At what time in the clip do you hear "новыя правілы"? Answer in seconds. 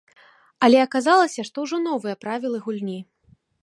1.89-2.57